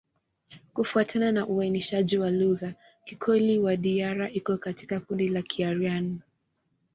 [0.73, 2.73] Kufuatana na uainishaji wa lugha,
[3.05, 6.19] Kikoli-Wadiyara iko katika kundi la Kiaryan.